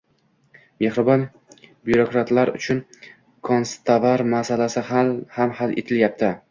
[0.83, 1.25] Mehribon
[1.89, 2.81] byurokratlar uchun
[3.51, 5.17] “kanstovar” masalasi ham
[5.61, 6.35] hal etilyapti.